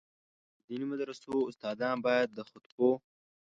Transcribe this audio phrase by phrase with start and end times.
[0.03, 0.03] د
[0.67, 2.91] دیني مدرسو استادان باید د خطبو.